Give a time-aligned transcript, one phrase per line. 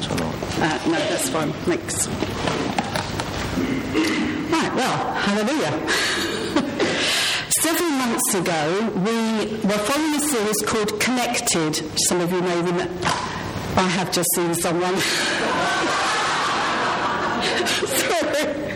[0.00, 0.34] that or not?
[0.58, 1.52] Uh, no, that's fine.
[1.64, 2.08] Thanks.
[4.50, 5.88] Right, well, hallelujah.
[7.50, 11.76] Several months ago, we were following a series called Connected.
[12.08, 12.78] Some of you may them.
[13.76, 14.96] I have just seen someone.
[17.86, 18.69] Sorry.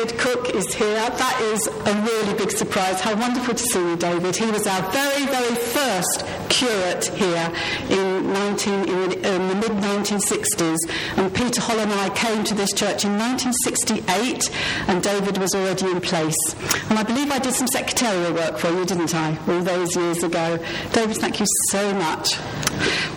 [0.00, 0.94] David Cook is here.
[0.94, 3.00] That is a really big surprise.
[3.00, 4.34] How wonderful to see you, David.
[4.34, 7.52] He was our very, very first curate here
[7.90, 10.78] in, 19, in, the mid 1960s.
[11.18, 14.50] And Peter Hall and I came to this church in 1968,
[14.88, 16.54] and David was already in place.
[16.88, 20.22] And I believe I did some secretarial work for you, didn't I, all those years
[20.22, 20.58] ago?
[20.92, 22.38] David, thank you so much.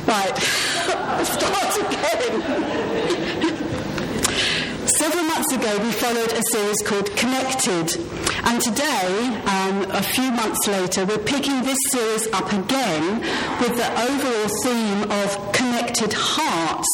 [0.06, 0.36] Right,
[1.24, 2.83] start again.
[5.54, 7.96] Ago, we followed a series called Connected.
[8.44, 13.20] And today, um, a few months later, we're picking this series up again
[13.62, 16.90] with the overall theme of connected hearts.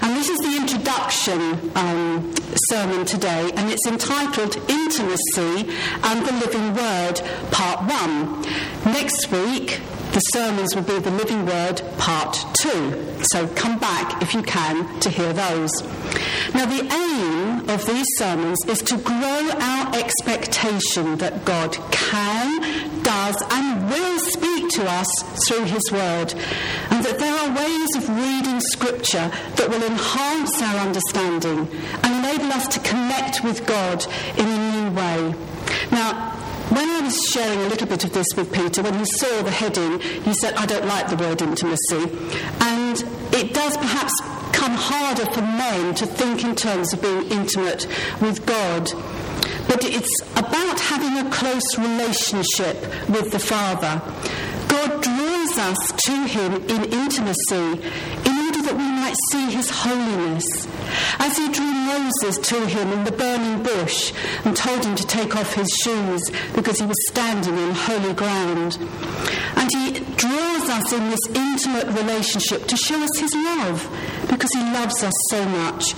[0.00, 2.34] And this is the introduction um,
[2.70, 5.70] sermon today, and it's entitled Intimacy
[6.02, 8.42] and the Living Word, Part 1.
[8.94, 13.22] Next week, the sermons will be the Living Word Part 2.
[13.32, 15.70] So come back if you can to hear those.
[16.54, 23.36] Now, the aim of these sermons is to grow our expectation that God can, does,
[23.50, 25.06] and will speak to us
[25.46, 26.34] through His Word,
[26.90, 31.68] and that there are ways of reading Scripture that will enhance our understanding
[32.02, 34.04] and enable us to connect with God
[34.36, 35.34] in a new way.
[35.90, 36.34] Now,
[36.70, 39.50] when I was sharing a little bit of this with Peter, when he saw the
[39.50, 42.10] heading, he said, I don't like the word intimacy.
[42.60, 44.12] And it does perhaps
[44.58, 47.86] come harder for men to think in terms of being intimate
[48.20, 48.90] with God.
[49.68, 52.76] But it's about having a close relationship
[53.08, 54.02] with the Father.
[54.68, 57.68] God draws us to Him in intimacy
[58.28, 60.66] in order that we might see His holiness.
[61.20, 64.12] As He drew Moses to Him in the burning bush
[64.44, 66.22] and told him to take off his shoes
[66.54, 68.78] because he was standing on holy ground.
[69.56, 69.87] And He
[70.78, 73.82] us in this intimate relationship to show us His love
[74.30, 75.94] because He loves us so much.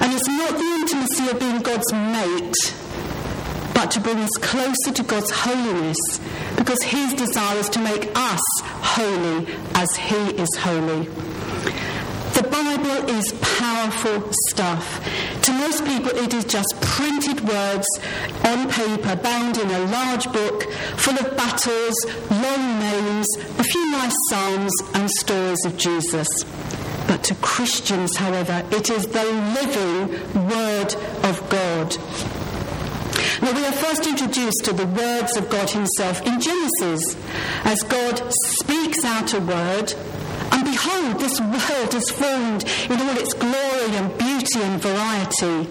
[0.00, 2.74] And it's not the intimacy of being God's mate
[3.76, 5.98] but to bring us closer to God's holiness,
[6.56, 11.04] because His desire is to make us holy as He is holy.
[12.32, 15.04] The Bible is powerful stuff.
[15.42, 17.86] To most people, it is just printed words
[18.44, 20.62] on paper, bound in a large book,
[20.96, 21.94] full of battles,
[22.30, 23.26] long names,
[23.58, 26.26] a few nice psalms, and stories of Jesus.
[27.06, 29.24] But to Christians, however, it is the
[29.58, 31.94] living Word of God.
[33.42, 37.14] Now, we are first introduced to the words of God Himself in Genesis,
[37.64, 38.22] as God
[38.54, 39.92] speaks out a word,
[40.56, 45.68] and behold, this world is formed in all its glory and beauty and variety.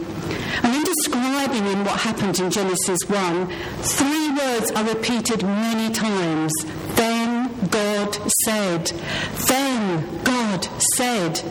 [0.62, 3.48] And in describing in what happened in Genesis 1,
[3.82, 6.54] three words are repeated many times.
[6.94, 8.92] Then God said.
[9.48, 10.66] Then God
[10.96, 11.42] said.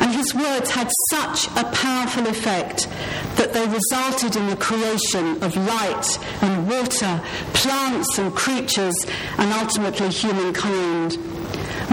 [0.00, 2.88] And his words had such a powerful effect
[3.36, 7.20] that they resulted in the creation of light and water,
[7.52, 8.94] plants and creatures,
[9.36, 11.18] and ultimately humankind.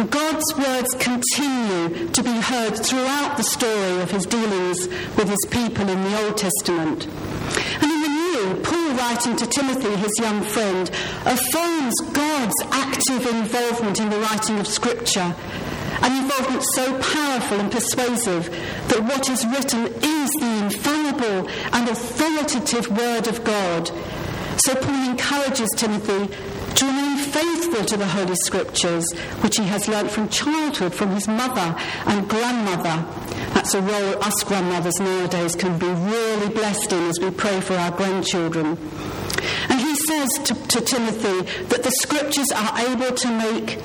[0.09, 5.87] God's words continue to be heard throughout the story of his dealings with his people
[5.87, 7.05] in the Old Testament.
[7.05, 10.89] And in the New, Paul, writing to Timothy, his young friend,
[11.25, 15.35] affirms God's active involvement in the writing of Scripture
[16.03, 18.49] an involvement so powerful and persuasive
[18.89, 23.89] that what is written is the infallible and authoritative Word of God.
[24.57, 26.27] So Paul encourages Timothy
[26.75, 29.05] to remain faithful to the Holy Scriptures,
[29.41, 33.05] which he has learnt from childhood from his mother and grandmother.
[33.53, 37.73] That's a role us grandmothers nowadays can be really blessed in as we pray for
[37.73, 38.77] our grandchildren.
[39.69, 43.79] And he says to, to Timothy that the Scriptures are able to make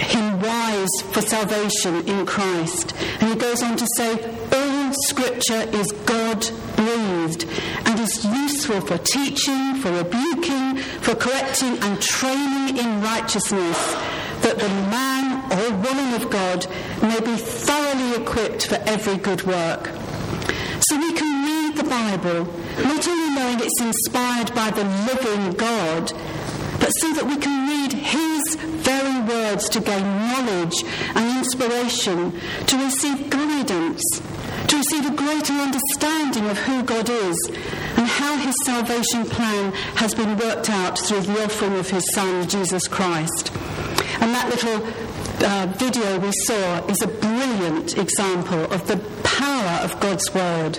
[0.00, 2.94] him wise for salvation in Christ.
[3.20, 4.12] And he goes on to say,
[4.52, 6.40] all scripture is God
[6.76, 7.44] breathed
[7.84, 10.69] and is useful for teaching, for rebuking,
[11.10, 13.94] for correcting and training in righteousness,
[14.42, 16.68] that the man or woman of God
[17.02, 19.90] may be thoroughly equipped for every good work.
[20.86, 22.44] So we can read the Bible,
[22.84, 26.12] not only knowing it's inspired by the living God,
[26.78, 30.84] but so that we can read His very words to gain knowledge
[31.16, 34.02] and inspiration, to receive guidance,
[34.68, 37.36] to receive a greater understanding of who God is
[38.20, 42.86] how His salvation plan has been worked out through the offering of His Son, Jesus
[42.86, 43.50] Christ.
[44.20, 44.84] And that little
[45.42, 50.78] uh, video we saw is a brilliant example of the power of God's Word.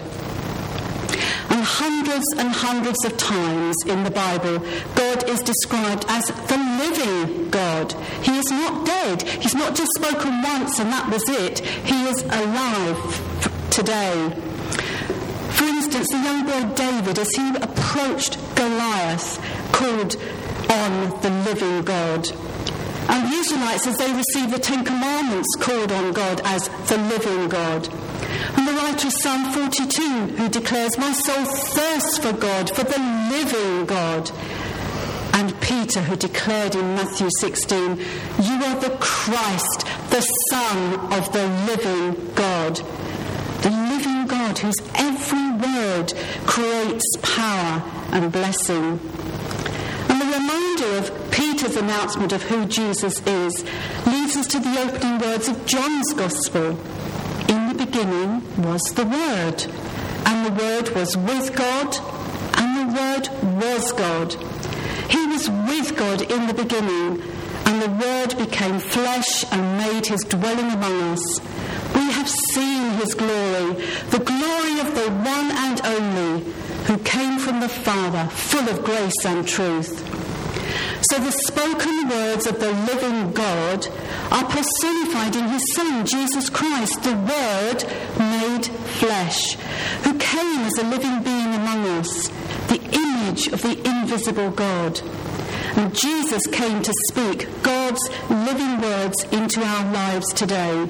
[1.50, 4.60] And hundreds and hundreds of times in the Bible,
[4.94, 7.92] God is described as the living God.
[8.22, 9.24] He is not dead.
[9.24, 11.60] He's not just spoken once and that was it.
[11.60, 14.51] He is alive today.
[15.58, 19.40] For instance, the young boy David, as he approached Goliath,
[19.72, 20.16] called
[20.70, 22.30] on the living God.
[23.10, 27.50] And the Israelites, as they received the Ten Commandments, called on God as the living
[27.50, 27.90] God.
[28.56, 30.02] And the writer of Psalm 42,
[30.38, 33.00] who declares, My soul thirsts for God, for the
[33.32, 34.32] living God.
[35.34, 41.48] And Peter, who declared in Matthew 16, You are the Christ, the Son of the
[41.66, 42.76] living God.
[43.64, 44.11] The living
[44.52, 46.14] God whose every word
[46.46, 47.82] creates power
[48.12, 49.00] and blessing.
[50.10, 53.64] And the reminder of Peter's announcement of who Jesus is
[54.06, 56.78] leads us to the opening words of John's Gospel
[57.48, 59.66] In the beginning was the Word,
[60.26, 61.96] and the Word was with God,
[62.58, 63.30] and the Word
[63.62, 64.34] was God.
[65.10, 67.22] He was with God in the beginning,
[67.66, 71.40] and the Word became flesh and made his dwelling among us.
[71.96, 72.71] We have seen
[73.02, 73.74] his glory,
[74.10, 76.54] the glory of the one and only,
[76.86, 80.08] who came from the Father, full of grace and truth.
[81.10, 83.88] So the spoken words of the living God
[84.32, 87.84] are personified in his Son, Jesus Christ, the Word
[88.20, 88.66] made
[89.00, 89.56] flesh,
[90.04, 92.28] who came as a living being among us,
[92.68, 95.02] the image of the invisible God.
[95.76, 100.88] And Jesus came to speak God's living words into our lives today.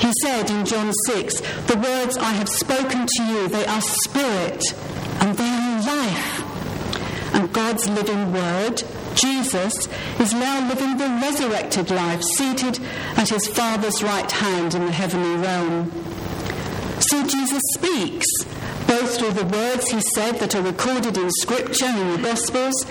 [0.00, 4.62] He said in John 6, The words I have spoken to you, they are spirit
[5.20, 7.34] and they are life.
[7.34, 8.82] And God's living word
[9.14, 9.88] Jesus
[10.20, 12.78] is now living the resurrected life, seated
[13.16, 15.90] at his Father's right hand in the heavenly realm.
[17.00, 18.26] So Jesus speaks,
[18.86, 22.86] both through the words he said that are recorded in Scripture and in the Gospels,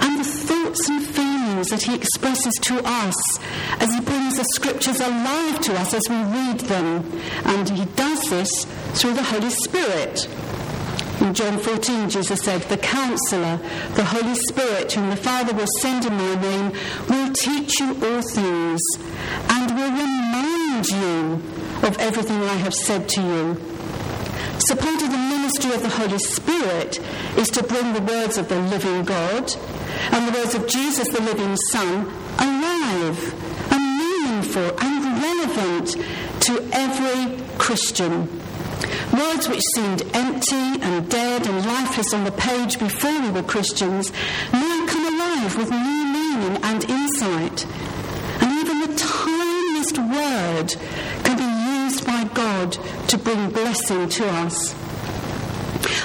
[0.00, 3.38] and the thoughts and feelings that he expresses to us
[3.80, 7.20] as he brings the Scriptures alive to us as we read them.
[7.44, 8.64] And he does this
[8.94, 10.28] through the Holy Spirit.
[11.20, 13.56] In John 14, Jesus said, The counselor,
[13.94, 16.72] the Holy Spirit, whom the Father will send in my name,
[17.08, 18.80] will teach you all things
[19.48, 21.42] and will remind you
[21.86, 23.76] of everything I have said to you.
[24.58, 27.00] So part of the ministry of the Holy Spirit
[27.36, 29.54] is to bring the words of the living God
[30.12, 32.06] and the words of Jesus, the living Son,
[32.38, 33.34] alive
[33.72, 35.96] and meaningful and relevant
[36.40, 38.28] to every Christian.
[39.12, 44.12] Words which seemed empty and dead and lifeless on the page before we were Christians
[44.52, 47.66] now come alive with new meaning and insight.
[48.40, 50.76] And even the tiniest word
[51.24, 52.72] can be used by God
[53.08, 54.85] to bring blessing to us.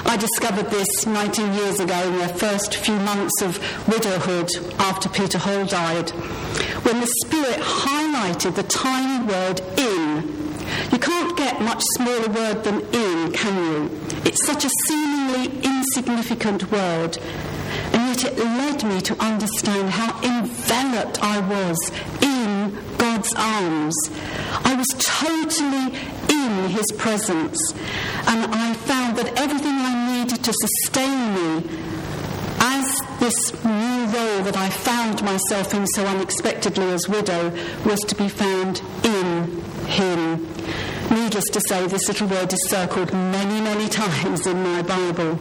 [0.05, 3.57] I discovered this 19 years ago in the first few months of
[3.87, 4.49] widowhood
[4.79, 6.09] after Peter Hall died,
[6.83, 10.41] when the Spirit highlighted the tiny word in
[10.91, 14.01] you can't get much smaller word than in, can you?
[14.25, 17.17] It's such a seemingly insignificant word.
[17.93, 21.77] And yet it led me to understand how enveloped I was
[22.21, 23.95] in God's arms.
[24.63, 25.97] I was totally
[26.29, 27.73] in His presence.
[28.27, 30.00] And I found that everything I
[30.43, 31.69] to sustain me
[32.59, 32.85] as
[33.19, 37.51] this new role that I found myself in so unexpectedly as widow
[37.85, 40.47] was to be found in Him.
[41.11, 45.39] Needless to say, this little word is circled many, many times in my Bible.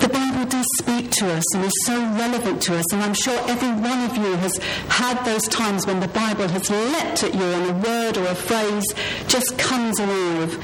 [0.00, 3.38] The Bible does speak to us and is so relevant to us, and I'm sure
[3.48, 4.58] every one of you has
[4.88, 8.34] had those times when the Bible has leapt at you and a word or a
[8.34, 8.84] phrase
[9.26, 10.62] just comes alive.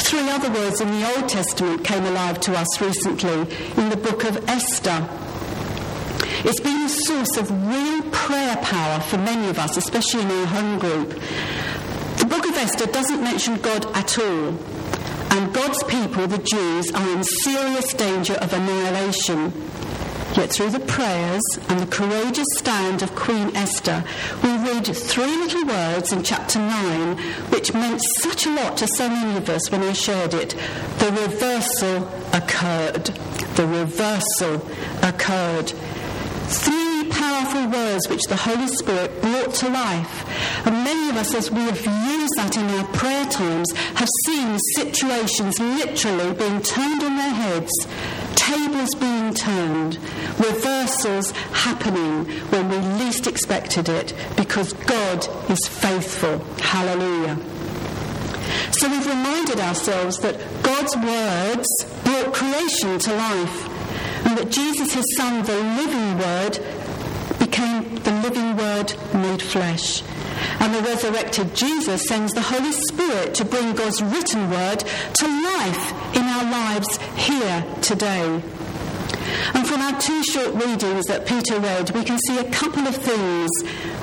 [0.00, 3.40] Three other words in the Old Testament came alive to us recently
[3.76, 5.06] in the book of Esther.
[6.44, 10.46] It's been a source of real prayer power for many of us, especially in our
[10.46, 11.10] home group.
[12.18, 14.56] The book of Esther doesn't mention God at all,
[15.30, 19.52] and God's people, the Jews, are in serious danger of annihilation.
[20.38, 24.04] Yet through the prayers and the courageous stand of Queen Esther,
[24.44, 27.18] we read three little words in chapter 9
[27.50, 30.54] which meant such a lot to so many of us when I shared it.
[31.00, 33.06] The reversal occurred.
[33.56, 34.64] The reversal
[35.02, 35.70] occurred.
[36.50, 40.64] Three powerful words which the Holy Spirit brought to life.
[40.66, 44.56] And many of us, as we have used that in our prayer times, have seen
[44.76, 47.72] situations literally being turned on their heads,
[48.34, 49.97] tables being turned,
[50.38, 56.38] reversals happening when we least expected it because God is faithful.
[56.60, 57.36] Hallelujah.
[58.72, 61.68] So we've reminded ourselves that God's words
[62.04, 66.58] brought creation to life and that Jesus, his son, the living word,
[67.38, 70.02] became the living word made flesh.
[70.60, 76.16] And the resurrected Jesus sends the Holy Spirit to bring God's written word to life
[76.16, 78.42] in our lives here today.
[79.54, 82.96] And from our two short readings that Peter read, we can see a couple of
[82.96, 83.50] things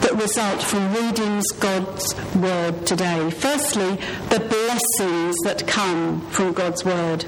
[0.01, 3.29] that result from reading God's word today.
[3.31, 3.97] Firstly,
[4.29, 7.25] the blessings that come from God's word.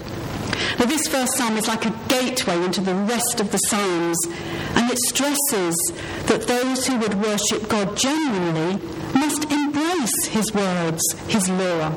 [0.79, 4.17] Now, this first psalm is like a gateway into the rest of the psalms,
[4.75, 5.75] and it stresses
[6.25, 8.81] that those who would worship God genuinely
[9.13, 11.95] must embrace his words, his law.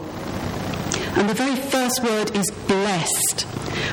[1.17, 2.51] And the very first word is
[3.01, 3.43] blessed,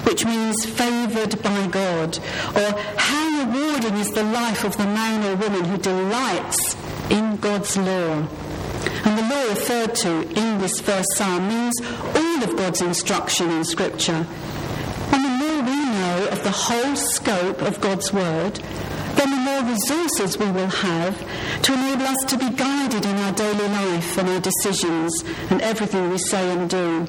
[0.05, 2.17] which means favoured by God,
[2.55, 6.75] or how rewarding is the life of the man or woman who delights
[7.09, 8.27] in God's law.
[9.05, 11.79] And the law referred to in this first psalm means
[12.15, 14.25] all of God's instruction in Scripture,
[15.11, 18.55] And the more we know of the whole scope of God's Word,
[19.15, 21.17] then the more resources we will have
[21.63, 26.09] to enable us to be guided in our daily life and our decisions and everything
[26.09, 27.07] we say and do.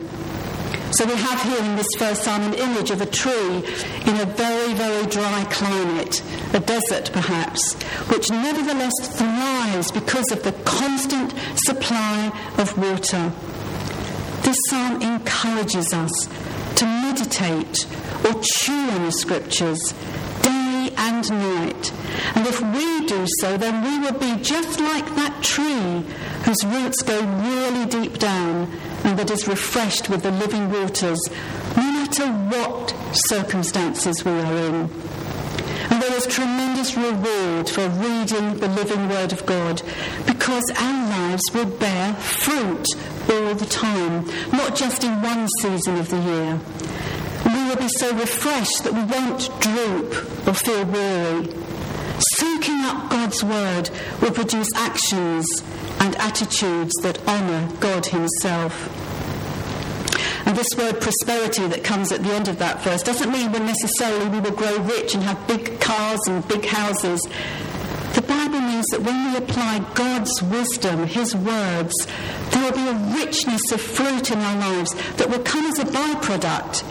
[0.90, 3.56] So we have here in this first psalm an image of a tree
[4.06, 6.22] in a very, very dry climate,
[6.54, 7.74] a desert perhaps,
[8.08, 11.34] which nevertheless thrives because of the constant
[11.66, 13.30] supply of water.
[14.42, 16.26] This psalm encourages us
[16.76, 17.86] to meditate
[18.24, 19.92] or chew on the scriptures
[20.42, 21.92] day and night.
[22.34, 26.02] And if we do so, then we will be just like that tree
[26.44, 28.72] whose roots go really deep down
[29.04, 31.20] and that is refreshed with the living waters,
[31.76, 34.90] no matter what circumstances we are in.
[35.90, 39.82] And there is tremendous reward for reading the living Word of God
[40.26, 42.86] because our lives will bear fruit
[43.30, 46.60] all the time, not just in one season of the year
[47.44, 51.67] we will be so refreshed that we won't droop or feel weary.
[52.38, 53.90] Soaking up God's word
[54.22, 55.44] will produce actions
[55.98, 58.86] and attitudes that honour God Himself.
[60.46, 63.62] And this word prosperity that comes at the end of that verse doesn't mean that
[63.62, 67.20] necessarily we will grow rich and have big cars and big houses.
[68.14, 71.92] The Bible means that when we apply God's wisdom, His words,
[72.50, 75.86] there will be a richness of fruit in our lives that will come as a
[75.86, 76.84] byproduct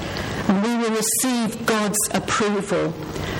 [0.49, 2.93] and we will receive God's approval.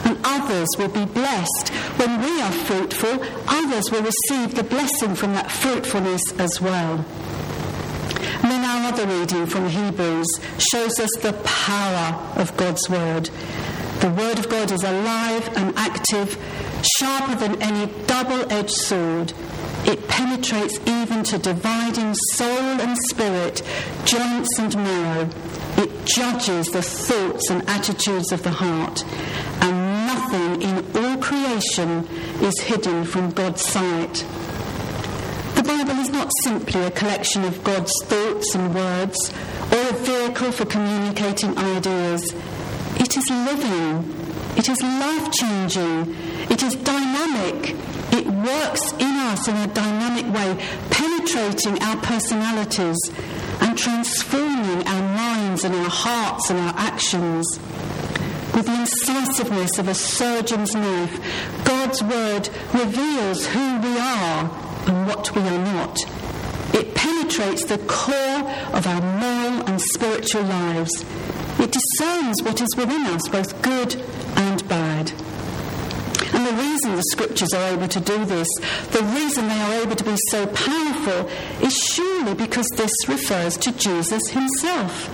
[0.04, 1.67] And others will be blessed.
[1.98, 7.04] When we are fruitful, others will receive the blessing from that fruitfulness as well.
[8.42, 10.28] And then our other reading from Hebrews
[10.60, 13.32] shows us the power of God's word.
[14.00, 16.38] The word of God is alive and active,
[16.98, 19.34] sharper than any double edged sword.
[19.86, 23.64] It penetrates even to dividing soul and spirit,
[24.06, 25.30] joints and marrow
[25.78, 29.04] it judges the thoughts and attitudes of the heart,
[29.62, 29.77] and
[30.28, 32.08] nothing in all creation
[32.42, 34.26] is hidden from God's sight.
[35.56, 39.32] The Bible is not simply a collection of God's thoughts and words
[39.72, 42.34] or a vehicle for communicating ideas.
[42.96, 44.04] It is living,
[44.58, 46.16] it is life changing,
[46.50, 47.76] it is dynamic,
[48.12, 50.58] it works in us in a dynamic way,
[50.90, 52.98] penetrating our personalities
[53.62, 57.60] and transforming our minds and our hearts and our actions.
[58.58, 64.50] With the incisiveness of a surgeon's knife, God's word reveals who we are
[64.88, 66.00] and what we are not.
[66.74, 71.06] It penetrates the core of our moral and spiritual lives.
[71.60, 74.02] It discerns what is within us, both good
[74.36, 75.12] and bad.
[76.34, 78.48] And the reason the scriptures are able to do this,
[78.92, 81.30] the reason they are able to be so powerful,
[81.62, 85.08] is surely because this refers to Jesus himself,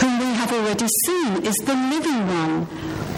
[0.00, 0.09] whom we
[0.40, 2.66] have already seen is the living one,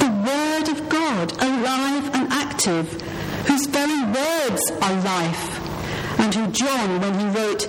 [0.02, 2.90] the Word of God, alive and active,
[3.46, 7.64] whose very words are life, and who John, when he wrote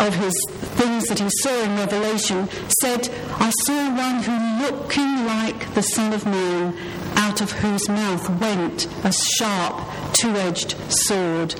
[0.00, 0.34] of his
[0.76, 2.46] things that he saw in Revelation,
[2.82, 6.76] said, I saw one who looking like the Son of Man
[7.16, 9.80] out of whose mouth went a sharp,
[10.12, 11.54] two edged sword.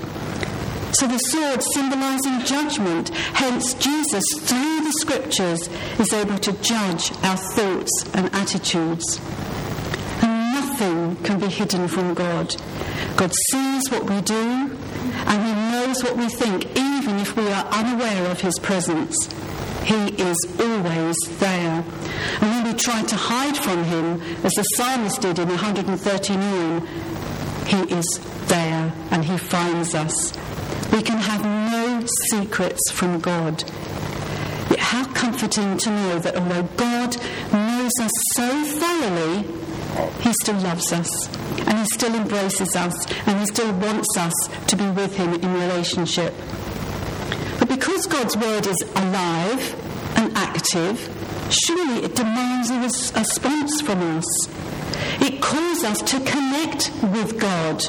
[0.92, 5.68] So the sword symbolizing judgment, hence Jesus, through the scriptures,
[5.98, 9.20] is able to judge our thoughts and attitudes.
[10.22, 12.54] And nothing can be hidden from God.
[13.16, 17.66] God sees what we do, and He knows what we think, even if we are
[17.66, 19.28] unaware of His presence.
[19.84, 21.84] He is always there.
[22.40, 26.86] And when we try to hide from him, as the psalmist did in 139,
[27.66, 30.32] he is there and he finds us.
[30.92, 33.62] We can have no secrets from God.
[34.70, 37.16] Yet how comforting to know that although God
[37.52, 39.46] knows us so thoroughly,
[40.20, 41.28] he still loves us
[41.66, 42.94] and he still embraces us
[43.26, 44.32] and he still wants us
[44.66, 46.34] to be with him in relationship.
[47.58, 51.08] But because God's word is alive and active,
[51.50, 54.48] surely it demands a response from us.
[55.20, 57.84] It calls us to connect with God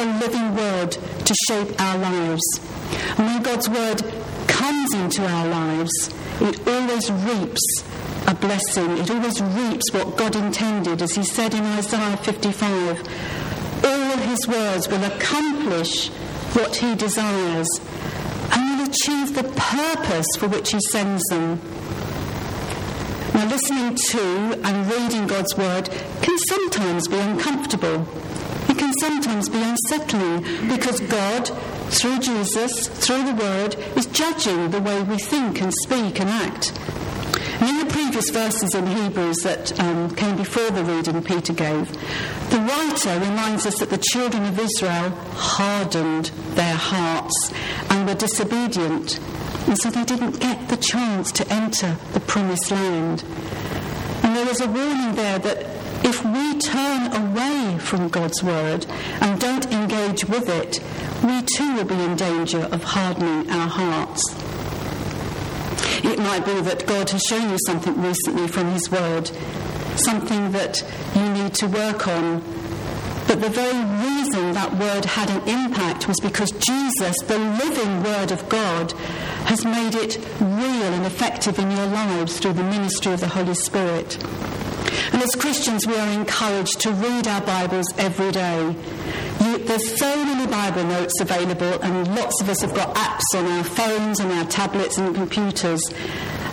[0.00, 2.42] the living word to shape our lives.
[3.18, 4.02] And when God's word
[4.48, 5.92] comes into our lives,
[6.40, 7.82] it always reaps
[8.26, 8.96] a blessing.
[8.98, 13.84] It always reaps what God intended, as he said in Isaiah 55.
[13.84, 16.08] All his words will accomplish
[16.54, 17.68] what he desires
[18.52, 21.60] and will achieve the purpose for which he sends them.
[23.34, 25.90] Now, listening to and reading God's word
[26.22, 28.06] can sometimes be uncomfortable.
[28.80, 31.46] Can sometimes be unsettling because God,
[31.90, 36.72] through Jesus, through the word, is judging the way we think and speak and act.
[37.60, 41.92] And in the previous verses in Hebrews that um, came before the reading Peter gave,
[42.48, 47.52] the writer reminds us that the children of Israel hardened their hearts
[47.90, 49.20] and were disobedient,
[49.68, 53.24] and so they didn't get the chance to enter the promised land.
[54.22, 58.86] And there is a warning there that if we turn away from God's word
[59.20, 60.80] and don't engage with it,
[61.22, 64.22] we too will be in danger of hardening our hearts.
[66.02, 69.30] It might be that God has shown you something recently from His Word,
[69.96, 70.82] something that
[71.14, 72.40] you need to work on.
[73.26, 78.32] But the very reason that word had an impact was because Jesus, the living Word
[78.32, 78.92] of God,
[79.44, 83.54] has made it real and effective in your lives through the ministry of the Holy
[83.54, 84.18] Spirit.
[85.12, 88.76] And as Christians, we are encouraged to read our Bibles every day.
[89.40, 93.44] You, there's so many Bible notes available, and lots of us have got apps on
[93.46, 95.82] our phones and our tablets and computers.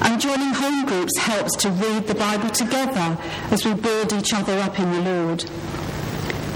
[0.02, 3.18] And joining home groups helps to read the Bible together
[3.52, 5.46] as we build each other up in the Lord.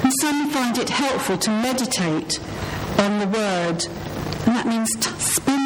[0.03, 2.39] And some find it helpful to meditate
[2.97, 3.85] on the Word,
[4.45, 5.60] and that means t- spending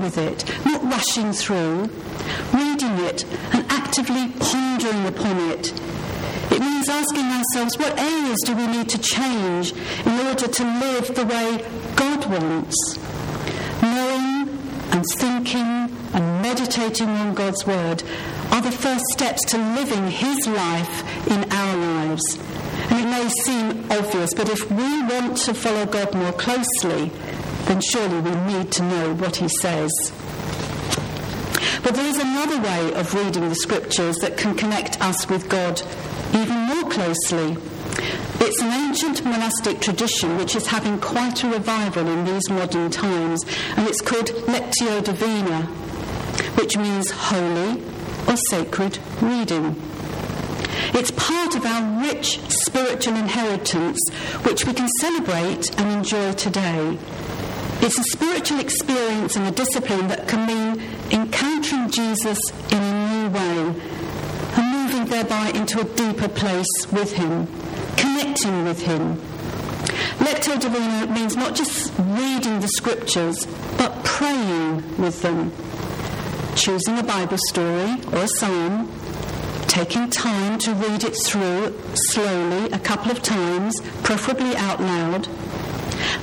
[0.00, 1.90] with it, not rushing through,
[2.52, 5.72] reading it and actively pondering upon it.
[6.50, 9.72] It means asking ourselves what areas do we need to change
[10.06, 11.64] in order to live the way
[11.96, 12.98] God wants.
[13.82, 14.48] Knowing
[14.90, 18.02] and thinking and meditating on God's Word
[18.50, 22.38] are the first steps to living His life in our lives.
[22.90, 27.12] And it may seem obvious, but if we want to follow God more closely,
[27.68, 29.92] then surely we need to know what He says.
[31.82, 35.80] But there is another way of reading the scriptures that can connect us with God
[36.34, 37.56] even more closely.
[38.40, 43.44] It's an ancient monastic tradition which is having quite a revival in these modern times,
[43.76, 45.62] and it's called Lectio Divina,
[46.56, 47.82] which means holy
[48.26, 49.80] or sacred reading.
[50.94, 53.98] It's part of our rich spiritual inheritance
[54.42, 56.98] which we can celebrate and enjoy today.
[57.80, 62.38] It's a spiritual experience and a discipline that can mean encountering Jesus
[62.72, 63.80] in a new way
[64.56, 67.46] and moving thereby into a deeper place with Him,
[67.96, 69.16] connecting with Him.
[70.18, 75.52] Lectio Divina means not just reading the scriptures, but praying with them,
[76.56, 78.90] choosing a Bible story or a psalm,
[79.68, 85.28] taking time to read it through slowly a couple of times, preferably out loud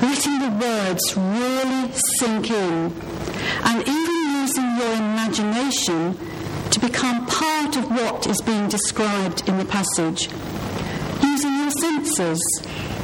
[0.02, 2.94] letting the words really sink in,
[3.64, 6.18] and even using your imagination
[6.72, 10.30] to become part of what is being described in the passage.
[11.24, 12.42] Using your senses,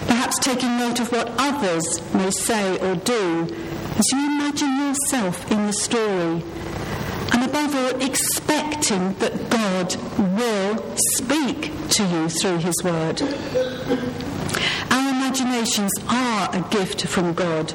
[0.08, 3.48] perhaps taking note of what others may say or do
[3.98, 6.44] as you imagine yourself in the story.
[7.34, 13.22] And above all, expecting that God will speak to you through His Word
[15.32, 17.70] imaginations are a gift from God.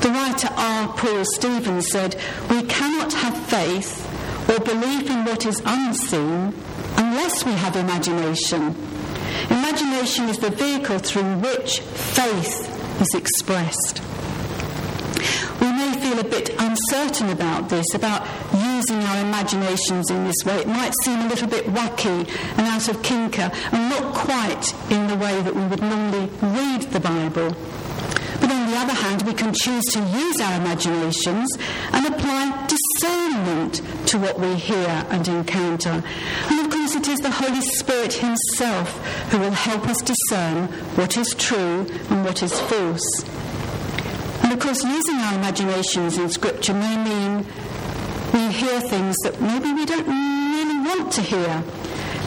[0.00, 0.88] The writer R.
[0.96, 2.16] Paul Stevens said,
[2.50, 4.02] We cannot have faith
[4.50, 6.52] or believe in what is unseen
[6.96, 8.74] unless we have imagination.
[9.50, 14.03] Imagination is the vehicle through which faith is expressed.
[16.14, 18.24] Feel a bit uncertain about this, about
[18.54, 20.58] using our imaginations in this way.
[20.58, 25.08] It might seem a little bit wacky and out of kinker and not quite in
[25.08, 27.56] the way that we would normally read the Bible.
[28.40, 31.50] But on the other hand, we can choose to use our imaginations
[31.90, 36.00] and apply discernment to what we hear and encounter.
[36.48, 41.16] And of course, it is the Holy Spirit Himself who will help us discern what
[41.16, 43.33] is true and what is false.
[44.44, 47.46] And of course, using our imaginations in Scripture may mean
[48.34, 51.64] we hear things that maybe we don't really want to hear.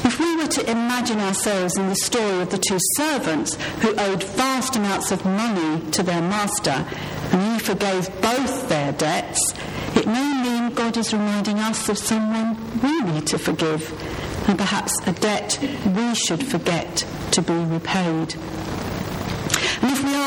[0.03, 4.23] If we were to imagine ourselves in the story of the two servants who owed
[4.23, 6.87] vast amounts of money to their master
[7.31, 9.53] and he forgave both their debts,
[9.95, 13.91] it may mean God is reminding us of someone we need to forgive
[14.49, 15.59] and perhaps a debt
[15.95, 18.33] we should forget to be repaid.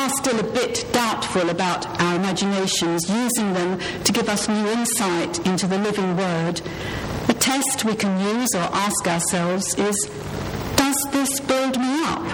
[0.01, 5.47] Are still a bit doubtful about our imaginations, using them to give us new insight
[5.47, 6.63] into the living word,
[7.29, 10.11] a test we can use or ask ourselves is
[10.77, 12.25] Does this build me up?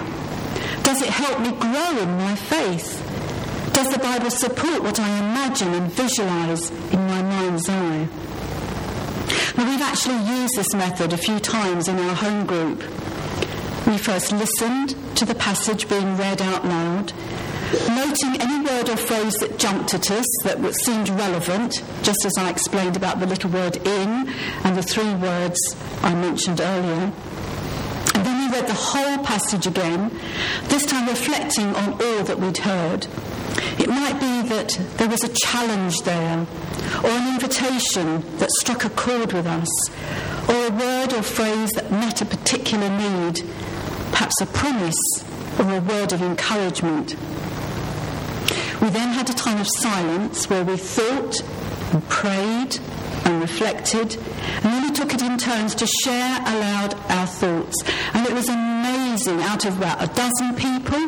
[0.83, 3.03] Does it help me grow in my faith?
[3.73, 8.07] Does the Bible support what I imagine and visualize in my mind's eye?
[9.57, 12.79] Now, we've actually used this method a few times in our home group.
[13.85, 17.11] We first listened to the passage being read out loud,
[17.89, 22.49] noting any word or phrase that jumped at us that seemed relevant, just as I
[22.49, 24.29] explained about the little word in
[24.63, 25.59] and the three words
[26.01, 27.11] I mentioned earlier.
[28.15, 30.11] And then we read the whole passage again,
[30.69, 33.07] this time reflecting on all that we'd heard.
[33.79, 36.47] It might be that there was a challenge there,
[37.03, 39.89] or an invitation that struck a chord with us,
[40.49, 43.43] or a word or phrase that met a particular need
[44.11, 45.23] perhaps a promise
[45.59, 47.15] or a word of encouragement.
[48.87, 51.43] We then had a time of silence where we thought
[51.91, 52.79] and prayed
[53.25, 57.83] and reflected, and then we took it in turns to share aloud our thoughts.
[58.13, 61.05] And it was amazing, out of about a dozen people,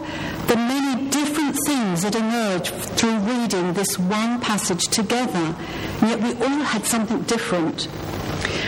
[0.48, 5.56] the many different things that emerged through reading this one passage together.
[6.02, 7.88] And yet we all had something different.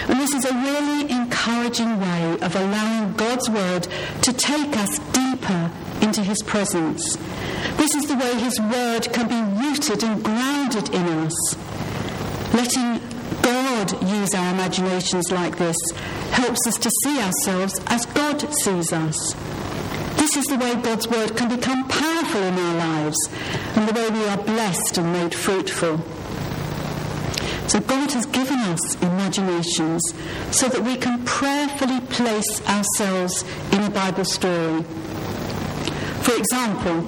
[0.08, 3.90] And this is a really encouraging way of allowing God's Word
[4.22, 5.70] to take us deeper
[6.02, 7.18] into His presence.
[7.78, 11.56] This is the way His Word can be rooted and grounded in us.
[12.54, 13.02] Letting
[13.42, 15.78] God use our imaginations like this
[16.32, 19.34] helps us to see ourselves as God sees us.
[20.18, 23.18] This is the way God's Word can become powerful in our lives
[23.76, 26.00] and the way we are blessed and made fruitful.
[27.68, 30.14] So God has given us imaginations
[30.52, 34.84] so that we can prayerfully place ourselves in a Bible story.
[36.32, 37.02] For example,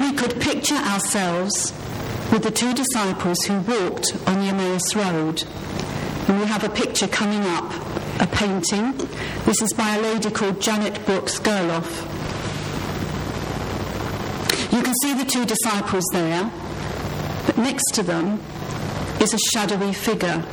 [0.00, 1.72] we could picture ourselves
[2.32, 5.44] with the two disciples who walked on the Emmaus Road.
[6.26, 7.72] And we have a picture coming up,
[8.20, 8.96] a painting.
[9.44, 12.02] This is by a lady called Janet Brooks Gerloff.
[14.72, 16.50] You can see the two disciples there,
[17.46, 18.40] but next to them
[19.20, 20.44] is a shadowy figure.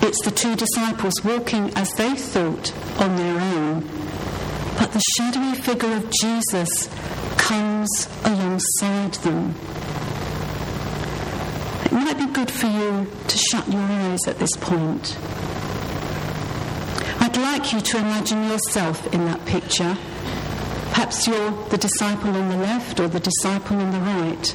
[0.00, 3.90] It's the two disciples walking as they thought on their own.
[4.82, 6.88] But the shadowy figure of Jesus
[7.36, 9.54] comes alongside them.
[11.84, 15.16] It might be good for you to shut your eyes at this point.
[17.20, 19.96] I'd like you to imagine yourself in that picture.
[20.90, 24.54] Perhaps you're the disciple on the left or the disciple on the right.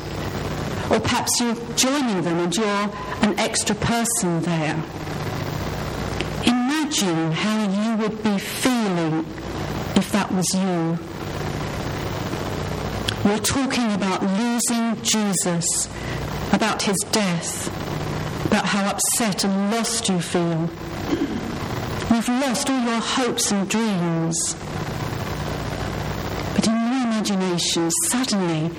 [0.92, 4.76] Or perhaps you're joining them and you're an extra person there.
[6.46, 9.26] Imagine how you would be feeling
[10.18, 10.98] that was you.
[13.24, 15.88] You're talking about losing Jesus,
[16.52, 17.68] about his death,
[18.48, 20.72] about how upset and lost you feel.
[22.10, 24.56] You've lost all your hopes and dreams.
[26.56, 28.72] But in your imagination, suddenly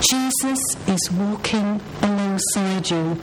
[0.00, 3.18] Jesus is walking alongside you.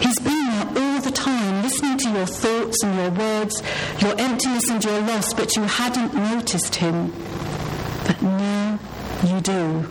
[0.00, 0.45] He's been
[0.76, 3.62] all the time, listening to your thoughts and your words,
[4.00, 7.12] your emptiness and your loss, but you hadn't noticed him.
[8.06, 8.78] But now
[9.24, 9.88] you do.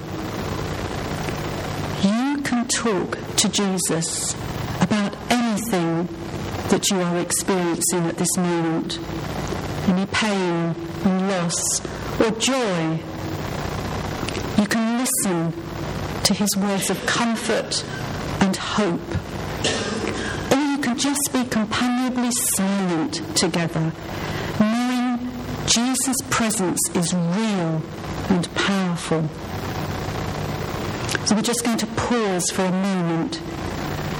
[2.08, 4.34] You can talk to Jesus
[4.82, 6.08] about anything
[6.69, 9.00] that you are experiencing at this moment
[9.88, 11.80] any pain and loss
[12.19, 13.00] or joy.
[14.58, 15.54] You can listen
[16.24, 17.86] to his words of comfort
[18.41, 19.35] and hope.
[20.97, 23.91] Just be companionably silent together,
[24.60, 25.31] knowing
[25.67, 27.81] Jesus' presence is real
[28.29, 29.29] and powerful.
[31.25, 33.36] So we're just going to pause for a moment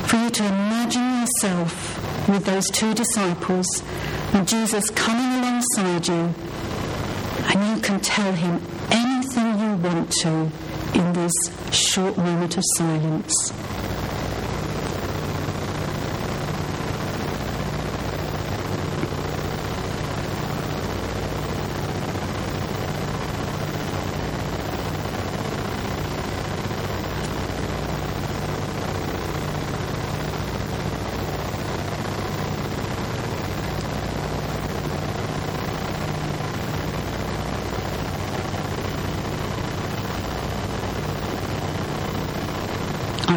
[0.08, 3.68] for you to imagine yourself with those two disciples
[4.34, 6.34] and Jesus coming alongside you,
[7.54, 8.62] and you can tell him
[8.92, 10.52] anything you want to
[10.94, 11.34] in this
[11.72, 13.54] short moment of silence.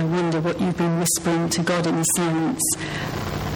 [0.08, 2.62] Wonder what you've been whispering to God in the silence.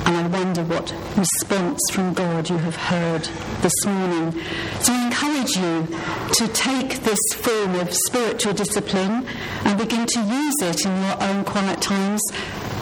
[0.04, 3.24] And I wonder what response from God you have heard
[3.62, 4.32] this morning.
[4.80, 5.86] So I encourage you
[6.34, 9.26] to take this form of spiritual discipline
[9.64, 12.20] and begin to use it in your own quiet times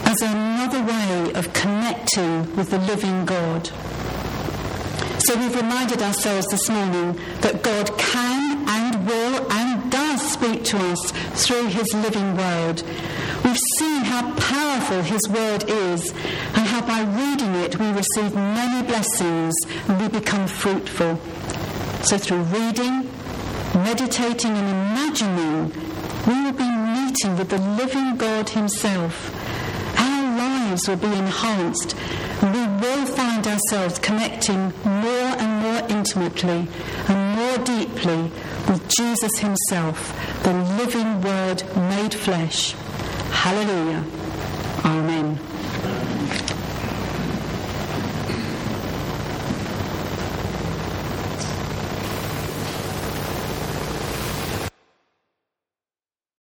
[0.03, 3.69] as another way of connecting with the living God.
[5.19, 8.30] So we've reminded ourselves this morning that God can
[10.41, 11.11] speak to us
[11.45, 12.81] through his living word.
[13.43, 16.09] We've seen how powerful his word is
[16.55, 19.53] and how by reading it we receive many blessings
[19.87, 21.19] and we become fruitful.
[22.03, 23.07] So through reading,
[23.75, 25.71] meditating and imagining,
[26.25, 29.31] we will be meeting with the living God himself
[29.97, 31.95] Our lives will be enhanced
[32.41, 36.67] and we will find ourselves connecting more and more intimately
[37.07, 38.31] and more deeply
[38.67, 42.73] with Jesus himself, the living word made flesh.
[43.31, 44.03] Hallelujah.
[44.83, 45.50] Amen.